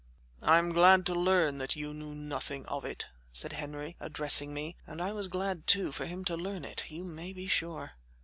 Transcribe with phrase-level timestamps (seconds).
[0.41, 4.75] "I am glad to learn that you knew nothing of it," said Henry, addressing me;
[4.87, 7.91] and I was glad, too, for him to learn it, you may be sure.